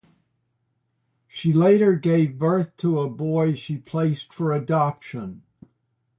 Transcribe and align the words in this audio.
She 1.27 1.53
later 1.53 1.93
gave 1.93 2.39
birth 2.39 2.75
to 2.77 2.97
a 3.01 3.07
boy 3.07 3.53
she 3.53 3.77
placed 3.77 4.33
for 4.33 4.51
adoption. 4.51 5.43